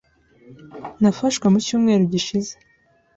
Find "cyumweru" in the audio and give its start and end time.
1.65-2.03